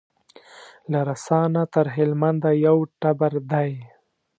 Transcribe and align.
له 0.91 0.99
رسا 1.09 1.41
نه 1.53 1.63
تر 1.73 1.85
هلمند 1.95 2.43
یو 2.65 2.77
ټبر 3.01 3.33
دی 3.51 3.71